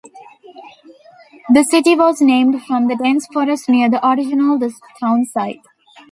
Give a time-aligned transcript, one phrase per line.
[1.53, 5.61] The city was named from the dense forest near the original the town site.